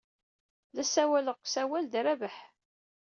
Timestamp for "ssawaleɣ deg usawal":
0.85-1.85